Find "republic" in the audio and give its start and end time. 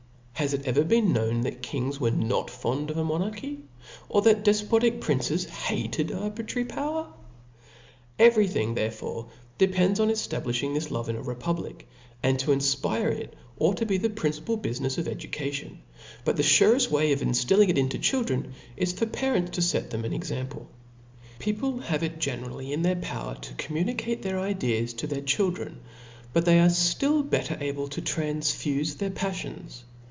11.21-11.87